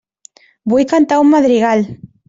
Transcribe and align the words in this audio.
Vull 0.73 0.89
cantar 0.95 1.21
un 1.27 1.31
madrigal. 1.37 1.89